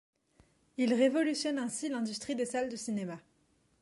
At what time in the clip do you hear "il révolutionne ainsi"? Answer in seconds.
0.77-1.87